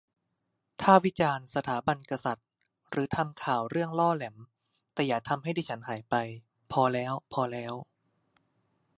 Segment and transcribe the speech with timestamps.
[0.81, 2.47] ถ้าวิจารณ์สถาบันกษัตริย์
[2.91, 4.37] หรือทำข่าวเรื่องล่อแหลม
[4.93, 6.15] แต่อย่าทำให้ดิฉันหายไป
[6.71, 7.73] พอแล้ว พอแล้ว